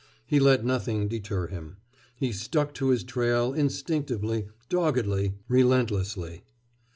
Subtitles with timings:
[0.25, 1.77] He let nothing deter him.
[2.15, 6.41] He stuck to his trail, instinctively, doggedly, relentlessly.